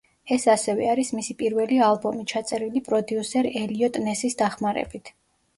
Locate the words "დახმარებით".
4.45-5.17